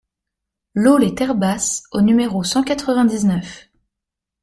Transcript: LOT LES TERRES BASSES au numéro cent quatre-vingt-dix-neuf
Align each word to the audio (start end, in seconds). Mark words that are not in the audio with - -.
LOT 0.73 0.97
LES 0.97 1.13
TERRES 1.13 1.35
BASSES 1.35 1.83
au 1.91 2.01
numéro 2.01 2.43
cent 2.43 2.63
quatre-vingt-dix-neuf 2.63 3.67